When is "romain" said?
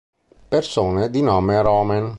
1.61-2.09